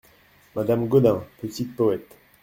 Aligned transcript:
Madame 0.55 0.87
Gaudin 0.87 1.23
Petite 1.39 1.75
poète! 1.75 2.17